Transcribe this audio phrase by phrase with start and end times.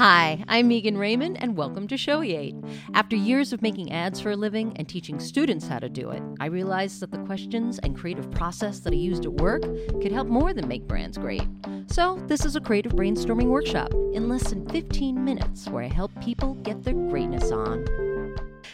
[0.00, 2.56] Hi, I'm Megan Raymond, and welcome to Shoeate.
[2.94, 6.22] After years of making ads for a living and teaching students how to do it,
[6.40, 9.60] I realized that the questions and creative process that I used at work
[10.00, 11.46] could help more than make brands great.
[11.88, 16.18] So, this is a creative brainstorming workshop in less than 15 minutes where I help
[16.22, 17.84] people get their greatness on.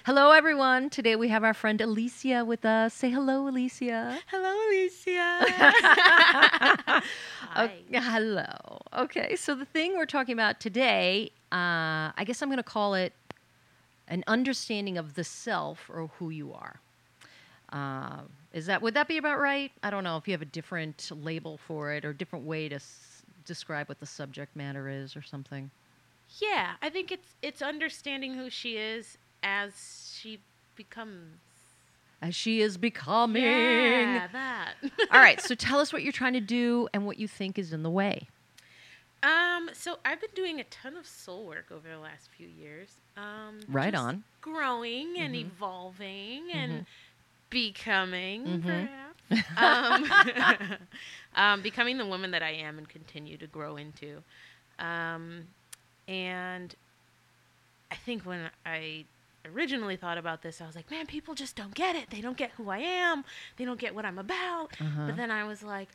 [0.06, 0.88] Hello, everyone.
[0.88, 2.94] Today we have our friend Alecia with us.
[2.94, 4.16] Say hello, Alecia.
[4.28, 5.42] Hello, Alecia.
[7.56, 8.78] Okay, hello.
[8.96, 12.94] Okay, so the thing we're talking about today, uh, I guess I'm going to call
[12.94, 13.14] it
[14.06, 16.80] an understanding of the self or who you are.
[17.72, 18.20] Uh,
[18.52, 19.72] is that would that be about right?
[19.82, 22.76] I don't know if you have a different label for it or different way to
[22.76, 25.68] s- describe what the subject matter is or something.
[26.40, 30.40] yeah, I think it's it's understanding who she is as she
[30.74, 31.38] becomes.
[32.20, 33.42] As she is becoming.
[33.44, 34.74] Yeah, that.
[35.12, 37.72] All right, so tell us what you're trying to do and what you think is
[37.72, 38.26] in the way.
[39.22, 39.70] um.
[39.72, 42.88] So I've been doing a ton of soul work over the last few years.
[43.16, 43.60] Um.
[43.68, 44.24] Right on.
[44.40, 45.40] Growing and Mhm.
[45.46, 46.86] evolving and Mhm.
[47.50, 48.88] becoming, Mhm.
[49.28, 49.48] perhaps.
[49.56, 50.76] um,
[51.34, 54.22] um, becoming the woman that I am and continue to grow into.
[54.78, 55.48] Um,
[56.08, 56.74] and
[57.90, 59.04] I think when I
[59.54, 62.10] originally thought about this, I was like, man, people just don't get it.
[62.10, 63.24] They don't get who I am.
[63.56, 64.68] They don't get what I'm about.
[64.80, 65.06] Uh-huh.
[65.06, 65.88] But then I was like,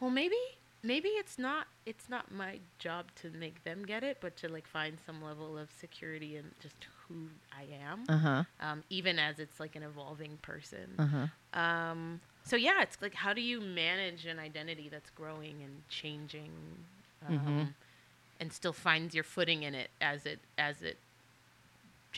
[0.00, 0.36] well, maybe
[0.82, 4.66] maybe it's not it's not my job to make them get it, but to like
[4.66, 6.76] find some level of security in just
[7.08, 7.14] who
[7.52, 8.44] I am, Uh huh.
[8.60, 10.94] um, even as it's like an evolving person.
[10.98, 11.60] Uh huh.
[11.60, 16.50] Um, so yeah, it's like how do you manage an identity that's growing and changing,
[17.28, 17.74] um, Mhm.
[18.40, 20.96] and still finds your footing in it as it as it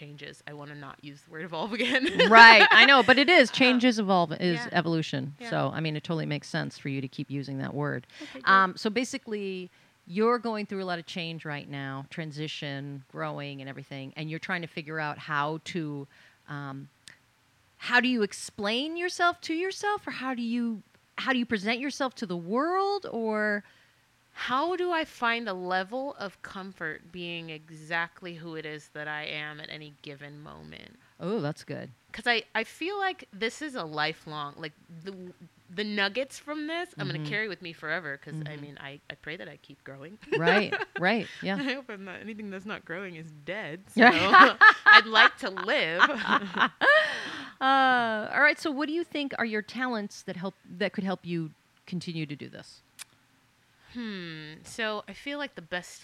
[0.00, 0.42] changes.
[0.46, 2.08] I want to not use the word evolve again.
[2.30, 4.68] right i know but it is changes is evolve is yeah.
[4.72, 5.50] evolution Yeah.
[5.50, 8.40] so i mean it totally makes sense for you to keep using that word Okay,
[8.46, 9.70] um, so basically
[10.06, 14.38] you're going through a lot of change right now transition growing and everything and you're
[14.38, 16.06] trying to figure out how to
[16.48, 16.88] um,
[17.76, 20.82] how do you explain yourself to yourself or how do you
[21.16, 23.62] how do you present yourself to the world or
[24.32, 29.24] How do I find a level of comfort being exactly who it is that I
[29.24, 30.96] am at any given moment?
[31.22, 34.72] oh that's good Because I, I feel like this is a lifelong, like
[35.04, 35.14] the
[35.72, 38.18] the nuggets from this, I'm going to carry with me forever.
[38.18, 38.60] Because I Mhm.
[38.60, 40.18] mean, I, I pray that I keep growing.
[40.36, 43.82] right right I yeah hope I'm not anything that's not growing is dead.
[43.94, 44.00] So.
[44.92, 46.02] I'd like to live.
[47.60, 48.58] uh, all right.
[48.58, 51.50] So, what do you think are your talents that help that could help you
[51.86, 52.82] continue to do this?
[53.92, 54.54] Hmm.
[54.64, 56.02] So I feel like the best.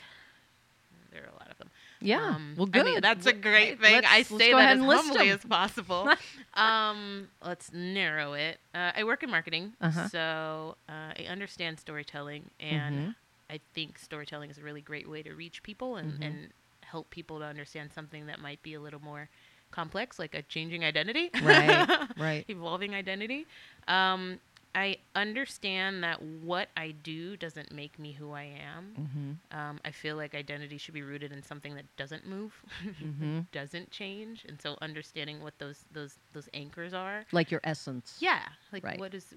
[1.13, 1.71] There are a lot of them.
[2.01, 2.21] Yeah.
[2.35, 2.85] Um, well, I good.
[2.85, 3.95] mean, that's a great thing.
[3.95, 5.39] let's- I say that as humbly them.
[5.39, 6.11] as possible.
[6.55, 8.59] um, let's narrow it.
[8.75, 10.09] Uh, I work in marketing, Uh-huh.
[10.09, 13.15] so uh, I understand storytelling, and Mhm.
[13.49, 16.27] I think storytelling is a really great way to reach people and, Mhm.
[16.27, 16.53] and
[16.83, 19.31] help people to understand something that might be a little more
[19.71, 21.89] complex, like a changing identity, Right,
[22.19, 22.45] right.
[22.49, 23.47] evolving identity.
[23.89, 24.39] Um,
[24.77, 28.95] I understand that what I do doesn't make me who I am.
[29.01, 29.59] Mm-hmm.
[29.59, 32.53] Um, I feel like identity should be rooted in something that doesn't move,
[33.03, 33.41] Mm-hmm.
[33.53, 37.25] doesn't change, and so understanding what those those those anchors are.
[37.33, 38.19] Like your essence.
[38.21, 39.01] Yeah, like Right.
[39.01, 39.33] what is,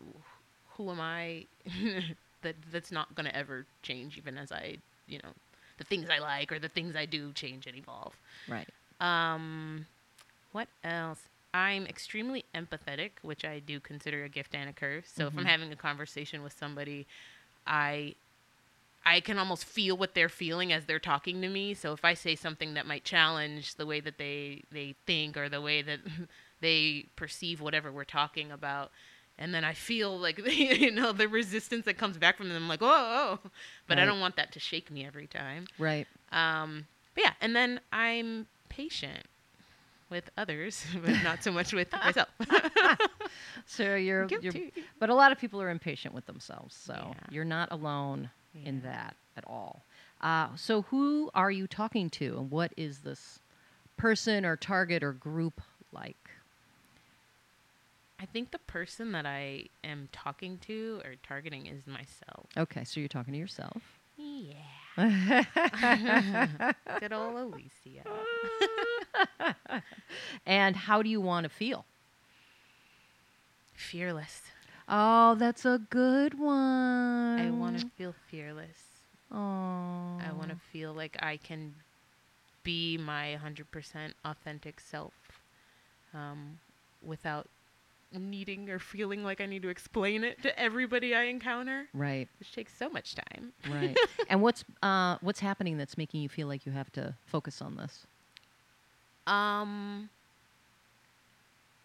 [0.75, 1.45] who am I?
[2.41, 4.77] that that's not gonna ever change, even as I,
[5.07, 5.31] you know,
[5.77, 8.13] the things I like or the things I do change and evolve.
[8.49, 8.67] Right.
[8.99, 9.85] Um,
[10.51, 11.21] what else?
[11.53, 15.07] I'm extremely empathetic, which I do consider a gift and a curse.
[15.09, 15.47] So if I'm Mhm.
[15.47, 17.07] having a conversation with somebody,
[17.65, 18.15] I
[19.05, 21.73] I can almost feel what they're feeling as they're talking to me.
[21.73, 25.47] So if I say something that might challenge the way that they they think or
[25.49, 25.99] the way that
[26.61, 28.91] they perceive whatever we're talking about,
[29.37, 32.67] and then I feel like you know the resistance that comes back from them, I'm
[32.67, 33.49] like, oh, oh.
[33.87, 35.65] but I don't want that to shake me every time.
[35.79, 36.05] Right.
[36.31, 39.25] Um, but yeah, and then I'm patient
[40.09, 42.29] with others, but not so much with myself.
[43.65, 44.73] So you're, you're Guilty.
[44.99, 46.75] but a lot of people are impatient with themselves.
[46.75, 47.13] So Yeah.
[47.29, 48.31] you're not alone
[48.65, 49.83] in that at all.
[50.21, 53.39] Uh, so who are you talking to, and what is this
[53.97, 55.61] person or target or group
[55.91, 56.17] like?
[58.19, 62.47] I think the person that I am talking to or targeting is myself.
[62.57, 63.81] Okay, so you're talking to yourself.
[64.17, 64.55] Yeah.
[66.99, 68.03] Good old Alecia.
[70.45, 71.85] and how do you want to feel?
[73.73, 74.43] Fearless.
[74.87, 77.39] Oh, that's a good one.
[77.39, 78.77] I want to feel fearless.
[79.31, 80.17] Oh.
[80.19, 81.75] I want to feel like I can
[82.63, 85.13] be my 100% authentic self
[86.13, 86.57] um,
[87.05, 87.47] without
[88.11, 92.27] needing or feeling like I need to explain it to everybody I encounter, Right.
[92.39, 93.53] which takes so much time.
[93.71, 93.95] Right.
[94.29, 97.75] and what's uh, what's happening that's making you feel like you have to focus on
[97.75, 98.07] this?
[99.27, 100.09] Um,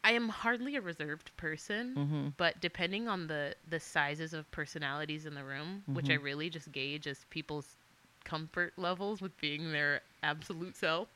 [0.03, 2.29] I am hardly a reserved person, Mm-hmm.
[2.37, 6.71] but depending on the the sizes of personalities in the room, which I really just
[6.73, 7.77] gauge as people's
[8.25, 11.09] comfort levels with being their absolute self,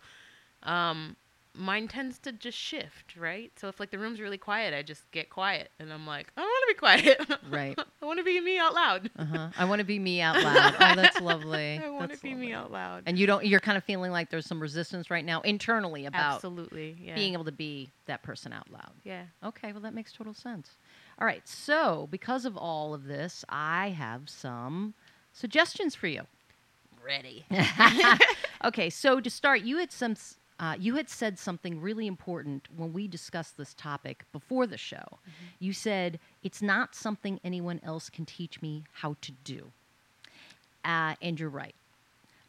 [0.62, 1.16] um,
[1.54, 3.50] mine tends to just shift, right?
[3.56, 6.57] So if like the room's really quiet, I just get quiet, and I'm like, want
[6.68, 7.20] to be quiet.
[7.50, 7.78] Right.
[8.02, 9.10] I want to be me out loud.
[9.18, 9.48] Uh huh.
[9.58, 10.74] I want to be me out loud.
[10.74, 11.78] Oh, that's lovely.
[11.84, 13.04] I want to be me out loud.
[13.06, 13.44] And you don't.
[13.46, 17.14] You're kind of feeling like there's some resistance right now internally about Absolutely, yeah.
[17.14, 18.92] being able to be that person out loud.
[19.04, 19.24] yeah.
[19.44, 20.70] Okay, well, that makes total sense.
[21.20, 24.94] All right, so because of all of this, I have some
[25.32, 26.22] suggestions for you.
[27.04, 27.44] Ready.
[28.64, 30.14] okay, so to start, you had some.
[30.60, 35.18] Uh, you had said something really important when we discussed this topic before the show.
[35.60, 39.70] You said it's not something anyone else can teach me how to do,
[40.84, 41.74] uh, and you're right.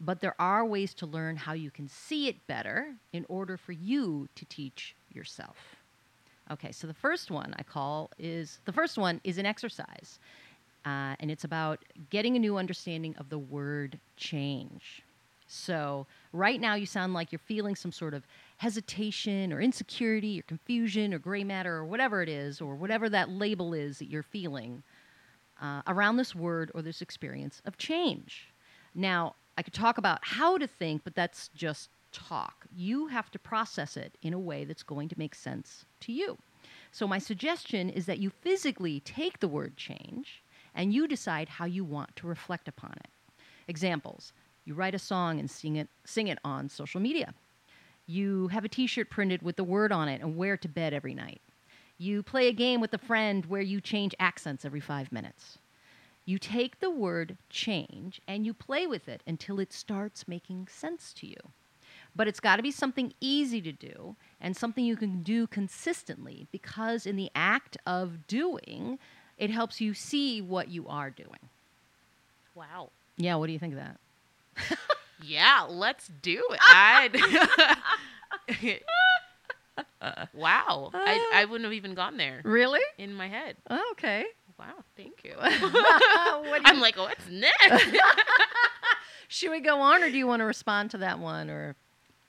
[0.02, 3.74] But there are ways to learn how you can see it better in order for
[3.74, 5.58] you to teach yourself.
[6.52, 10.18] Okay, so the first one I call is the first one is an exercise,
[10.84, 11.80] uh, and it's about
[12.10, 15.04] getting a new understanding of the word change.
[15.52, 20.44] So, right now, you sound like you're feeling some sort of hesitation or insecurity or
[20.44, 24.22] confusion or gray matter or whatever it is, or whatever that label is that you're
[24.22, 24.84] feeling
[25.60, 28.54] uh, around this word or this experience of change.
[28.94, 32.68] Now, I could talk about how to think, but that's just talk.
[32.72, 36.38] You have to process it in a way that's going to make sense to you.
[36.92, 40.44] So, my suggestion is that you physically take the word change
[40.76, 43.10] and you decide how you want to reflect upon it.
[43.68, 44.32] Examples
[44.70, 47.34] you write a song and sing it, sing it on social media.
[48.06, 50.70] You have a t shirt printed with the word on it and wear it to
[50.70, 51.42] bed every night.
[51.98, 55.58] You play a game with a friend where you change accents every five minutes.
[56.26, 61.14] You take the word change and you play with it until it starts making sense
[61.14, 61.38] to you.
[62.16, 66.48] But it's got to be something easy to do and something you can do consistently
[66.52, 69.00] because, in the act of doing,
[69.40, 71.50] it helps you see what you are doing.
[72.54, 72.90] Wow.
[73.18, 73.98] Yeah, what do you think of that?
[75.24, 76.60] Yeah, let's do it.
[76.70, 77.16] I'd
[80.34, 80.92] wow.
[80.94, 82.82] I, I wouldn't have even gone there Really?
[82.98, 83.58] in my head.
[83.92, 84.26] Okay.
[84.58, 85.36] Wow, thank you.
[85.40, 87.96] I'm you- like, what's next?
[89.28, 91.50] should we go on, or do you want to respond to that one?
[91.50, 91.76] Or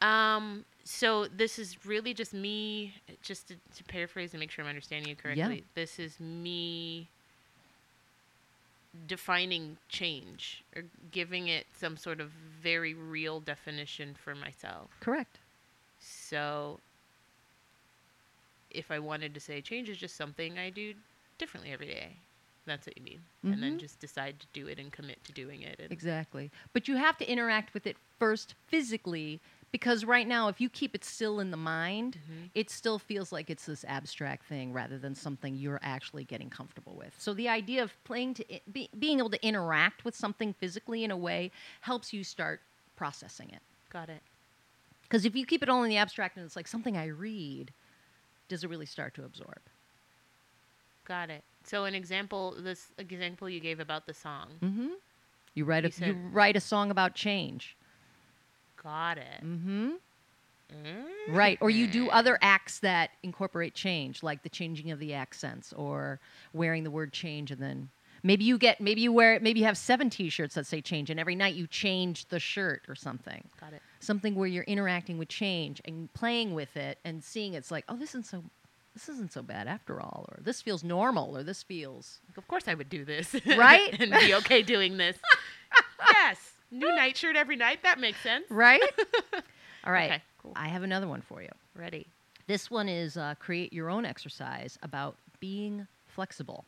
[0.00, 4.69] um, so this is really just me, just to, to paraphrase and make sure I'm
[4.69, 5.65] understanding you correctly.
[5.75, 7.09] This is me
[9.07, 14.91] defining change or giving it some sort of very real definition for myself.
[15.01, 15.39] correct?
[16.01, 16.81] So
[18.71, 20.95] if I wanted to say change is just something I do
[21.39, 22.17] differently every day.
[22.67, 23.21] That's what you mean.
[23.43, 23.81] And then Mhm.
[23.81, 25.81] just decide to do it and commit to doing it.
[25.91, 26.51] Exactly.
[26.73, 29.41] But you have to interact with it first physically
[29.72, 32.50] because right now, if you keep it still in the mind, Mhm.
[32.55, 36.94] it still feels like it's this abstract thing rather than something you're actually getting comfortable
[36.96, 37.14] with.
[37.20, 41.05] So the idea of playing to i- be, being able to interact with something physically
[41.05, 41.50] in a way
[41.82, 42.61] helps you start
[42.96, 43.62] processing it.
[43.90, 44.22] got it.
[45.02, 47.72] Because if you keep it all in the abstract and it's like something I read,
[48.49, 49.58] does it really start to absorb?
[51.05, 51.43] Got it.
[51.64, 54.49] So an example, this example you gave about the song.
[54.61, 54.88] Mm-hmm.
[55.55, 57.76] You write a You you, write a song about change.
[58.82, 59.44] Got it.
[59.44, 59.91] Mm-hmm.
[60.73, 61.05] Mm.
[61.29, 61.58] Right.
[61.60, 66.20] Or you do other acts that incorporate change, like the changing of the accents or
[66.53, 67.89] wearing the word change and then
[68.22, 71.19] maybe you get maybe you wear maybe you have seven t-shirts that say change and
[71.19, 73.43] every night you change the shirt or something.
[73.60, 73.82] Got it.
[74.01, 77.96] Something where you're interacting with change and playing with it and seeing it's like, oh
[77.96, 78.44] this isn't so
[78.94, 82.67] this isn't so bad after all, or this feels normal, or this feels Of course
[82.67, 83.34] I would do this.
[83.46, 83.94] Right?
[84.01, 85.17] and be okay doing this.
[86.13, 86.39] yes.
[86.70, 87.82] New nightshirt every night.
[87.82, 88.44] That makes sense.
[88.50, 88.82] right.
[89.84, 90.10] All right.
[90.10, 90.53] Okay, cool.
[90.56, 91.48] I have another one for you.
[91.74, 92.06] Ready.
[92.46, 96.65] This one is uh, create your own exercise about being flexible.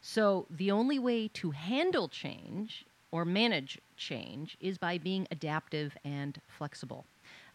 [0.00, 6.40] So, the only way to handle change or manage change is by being adaptive and
[6.46, 7.04] flexible.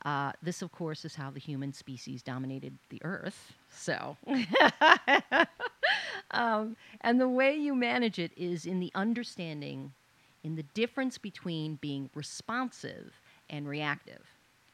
[0.03, 3.53] Uh, this, of course, is how the human species dominated the earth.
[3.71, 4.17] So,
[6.31, 9.93] um, and the way you manage it is in the understanding
[10.43, 13.13] in the difference between being responsive
[13.49, 14.21] and reactive.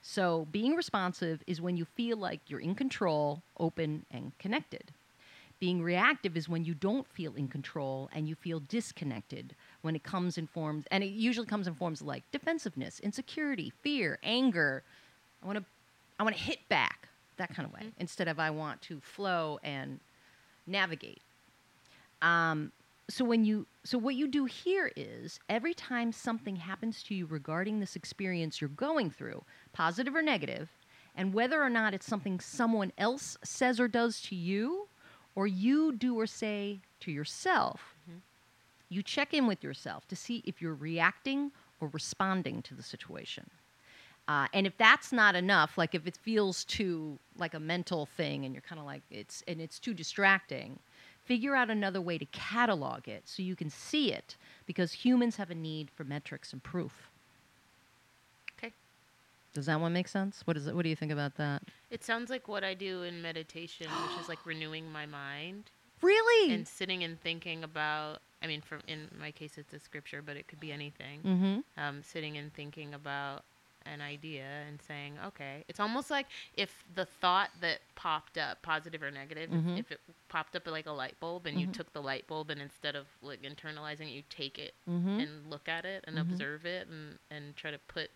[0.02, 4.92] So, being responsive is when you feel like you're in control, open, and connected.
[5.60, 10.04] Being reactive is when you don't feel in control and you feel disconnected when it
[10.04, 14.84] comes in forms, and it usually comes in forms like defensiveness, insecurity, fear, anger.
[15.44, 15.66] I want to,
[16.18, 19.60] I want to hit back, that kind of way, instead of I want to flow
[19.64, 20.00] and
[20.66, 21.22] navigate.
[22.22, 22.72] Um,
[23.10, 27.26] so when you so what you do here is every time something happens to you
[27.26, 30.70] regarding this experience you're going through, positive or negative,
[31.16, 34.88] and whether or not it's something someone else says or does to you,
[35.36, 37.96] or you do or say to yourself,
[38.90, 43.50] you check in with yourself to see if you're reacting or responding to the situation.
[44.28, 48.46] Uh, and if that's not enough, like if it feels too like a mental thing,
[48.46, 50.78] and you're kind of like it's and it's too distracting,
[51.30, 55.52] figure out another way to catalog it so you can see it, because humans have
[55.52, 57.12] a need for metrics and proof.
[58.58, 58.74] Okay.
[59.54, 60.42] Does that one make sense?
[60.46, 60.74] What is it?
[60.76, 61.62] What do you think about that?
[61.92, 65.66] It sounds like what I do in meditation, which is like renewing my mind
[66.02, 66.52] Really?
[66.52, 68.22] and sitting and thinking about.
[68.42, 71.20] I mean, for in my case, it's a scripture, but it could be anything.
[71.24, 71.60] mm-hmm.
[71.78, 73.44] um, sitting and thinking about
[73.92, 79.02] an idea and saying, okay, it's almost like if the thought that popped up, positive
[79.02, 79.80] or negative, if- Mhm.
[79.80, 81.74] if it popped up like a light bulb and you Mhm.
[81.74, 85.20] took the light bulb and instead of like internalizing it, you take it Mm-hmm.
[85.20, 86.22] and look at it and Mhm.
[86.22, 88.12] observe it and, and try to put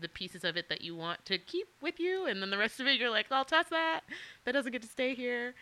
[0.00, 2.78] the pieces of it that you want to keep with you and then the rest
[2.78, 4.02] of it you're like, I'll toss that.
[4.44, 5.54] That doesn't get to stay here.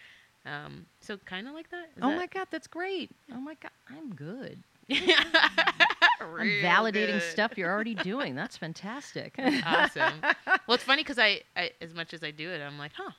[0.44, 1.86] Um, so kind of like that.
[1.96, 3.10] Is Oh that- my god, that's great.
[3.32, 4.62] Oh my god, I'm good.
[6.28, 7.22] Real validating good.
[7.22, 8.34] stuff you're already doing.
[8.34, 9.34] That's fantastic.
[9.64, 10.20] awesome.
[10.66, 13.12] Well, it's funny because I, I, as much as I do it, I'm like, huh,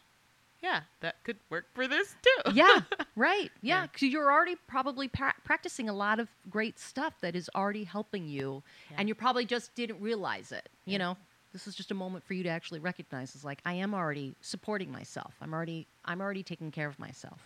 [0.62, 2.52] yeah, that could work for this too.
[2.54, 2.82] yeah,
[3.16, 3.50] right.
[3.62, 3.88] Yeah, Yeah.
[3.88, 8.28] because you're already probably pra- practicing a lot of great stuff that is already helping
[8.28, 8.98] you, Yeah.
[9.00, 10.68] and you probably just didn't realize it.
[10.86, 10.98] You Yeah.
[11.00, 11.18] know,
[11.54, 13.34] this is just a moment for you to actually recognize.
[13.34, 15.34] It's like I am already supporting myself.
[15.42, 17.40] I'm already I'm already taking care of myself.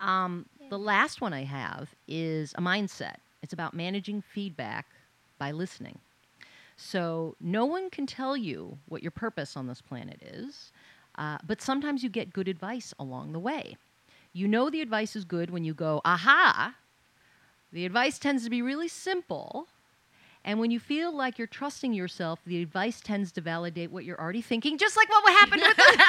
[0.00, 3.16] Um, the last one I have is a mindset.
[3.44, 4.86] It's about managing feedback
[5.38, 5.98] by listening.
[6.78, 10.72] So no one can tell you what your purpose on this planet is,
[11.18, 13.76] uh, but sometimes you get good advice along the way.
[14.32, 16.74] You know the advice is good when you go, aha.
[17.70, 19.68] The advice tends to be really simple.
[20.42, 24.18] And when you feel like you're trusting yourself, the advice tends to validate what you're
[24.18, 26.04] already thinking, just like what happened with the.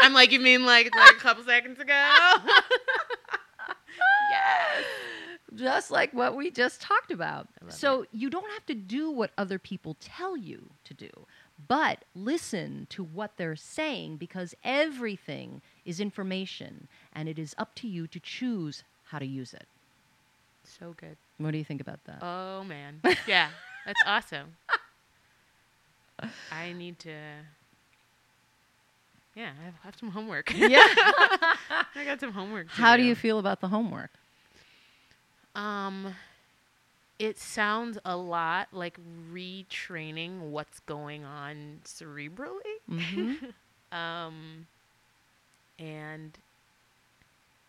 [0.00, 2.34] I'm like, you mean like, like a couple seconds ago?
[5.58, 7.48] just like what we just talked about.
[7.68, 11.10] So you don't have to do what other people tell you to do,
[11.66, 17.88] but listen to what they're saying because everything is information and it is up to
[17.88, 19.66] you to choose how to use it.
[20.64, 21.16] So good.
[21.38, 22.18] What do you think about that?
[22.22, 23.00] Oh man.
[23.26, 23.48] Yeah,
[23.86, 24.56] that's awesome.
[26.52, 27.14] I need to.
[29.34, 30.52] Yeah, I have, some homework.
[30.52, 30.82] yeah.
[31.94, 32.66] I got some homework.
[32.70, 34.10] How do you feel about the homework?
[35.54, 36.14] Um,
[37.18, 38.98] it sounds a lot like
[39.32, 42.78] retraining what's going on cerebrally.
[42.88, 43.34] hmm
[43.90, 44.66] Um,
[45.78, 46.36] and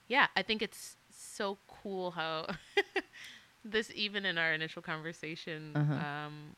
[0.07, 2.47] yeah, I think it's so cool how
[3.63, 5.95] this, even in our initial conversation, Uh-huh.
[5.95, 6.55] um,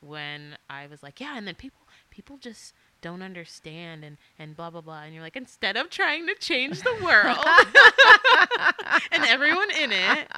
[0.00, 4.70] when I was like, yeah, and then people, people just don't understand and, and blah,
[4.70, 5.02] blah, blah.
[5.02, 7.38] And you're like, instead of trying to change the world
[9.12, 10.28] and everyone in it,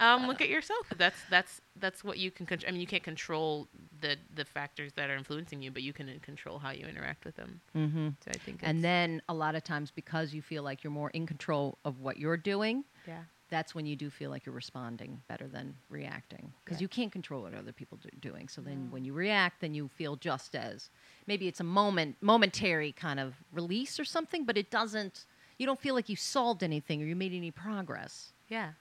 [0.00, 0.86] um, look at yourself.
[0.96, 2.68] That's, that's, that's what you can control.
[2.68, 3.68] I mean, you can't control
[4.00, 7.36] the, the factors that are influencing you, but you can control how you interact with
[7.36, 7.60] them.
[7.76, 8.08] mm-hmm.
[8.24, 11.10] So I think, And then a lot of times, because you feel like you're more
[11.10, 13.22] in control of what you're doing, yeah.
[13.50, 16.84] That's when you do feel like you're responding better than reacting because Yeah.
[16.84, 18.48] you can't control what other people are doing.
[18.48, 18.90] So then No.
[18.92, 20.90] when you react, then you feel just as
[21.26, 25.24] maybe it's a moment, momentary kind of release or something, but it doesn't.
[25.56, 28.32] You don't feel like you solved anything or you made any progress.
[28.48, 28.72] Yeah.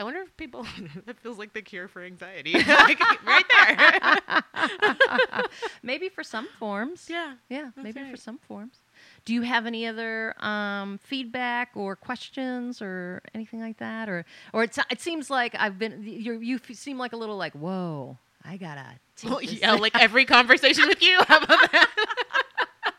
[0.00, 0.64] I wonder if people
[1.06, 2.52] that feels like the cure for anxiety.
[2.68, 5.42] Like, right there.
[5.82, 7.08] maybe for some forms.
[7.10, 7.34] yeah.
[7.48, 8.78] Yeah, maybe for some forms.
[9.28, 14.62] Do you have any other um, feedback or questions or anything like that, or or
[14.62, 18.56] it's, it seems like I've been you you seem like a little like whoa I
[18.56, 21.20] gotta take Well, this yeah, like every conversation with you.
[21.28, 21.90] How about that?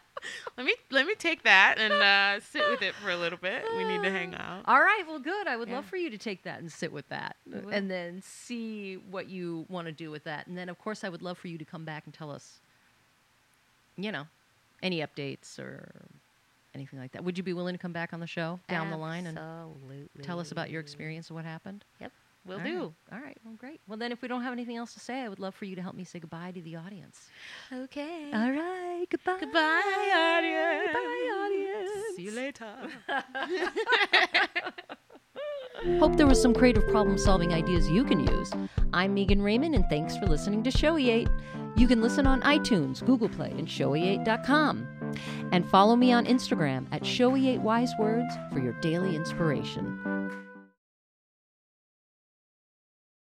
[0.58, 3.64] let me let me take that and uh, sit with it for a little bit.
[3.76, 4.66] We need to hang out.
[4.66, 5.48] All right, well, good.
[5.48, 7.38] I would love for you to take that and sit with that,
[7.72, 10.46] and then see what you want to do with that.
[10.46, 12.60] And then, of course, I would love for you to come back and tell us,
[13.98, 14.28] you know,
[14.84, 15.90] any updates or
[16.80, 17.24] anything like that.
[17.24, 19.38] Would you be willing to come back on the show down the line and
[20.22, 21.84] tell us about your experience and what happened?
[22.00, 22.12] Yep.
[22.46, 22.72] We'll All right.
[22.72, 22.94] do.
[23.12, 23.38] All right.
[23.44, 23.82] Well, great.
[23.88, 25.76] Well, then, if we don't have anything else to say, I would love for you
[25.76, 27.28] to help me say goodbye to the audience.
[27.72, 28.32] Okay.
[28.34, 29.06] All right.
[29.10, 29.38] Goodbye.
[29.42, 30.94] Goodbye, audience.
[30.94, 32.16] Bye, audience.
[32.16, 32.74] See you later.
[36.00, 38.52] Hope there was some creative problem solving ideas you can use.
[38.94, 41.30] I'm Megan Raymond, and thanks for listening to Shoeate.
[41.78, 44.88] You can listen on iTunes, Google Play, and shoeate.com.
[45.52, 50.49] And follow me on Instagram at Shoeate Wise Words for your daily inspiration.